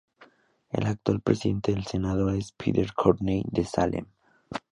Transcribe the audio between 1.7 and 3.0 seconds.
del Senado es Peter